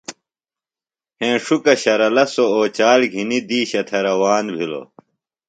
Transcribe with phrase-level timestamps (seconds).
[1.19, 4.87] ہینݜُکہ شرلہ سوۡ اوچال گِھنیۡ دِیشہ تھےۡ روان بِھلوۡ۔